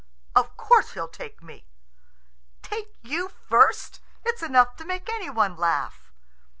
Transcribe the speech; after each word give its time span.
"Of 0.35 0.57
course 0.57 0.93
he'll 0.93 1.07
take 1.07 1.43
me." 1.43 1.67
"Take 2.63 2.95
you 3.03 3.29
first! 3.29 3.99
It's 4.25 4.41
enough 4.41 4.75
to 4.77 4.83
make 4.83 5.07
any 5.09 5.29
one 5.29 5.55
laugh!" 5.55 6.11